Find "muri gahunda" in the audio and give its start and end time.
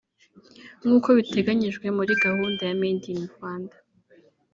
1.97-2.61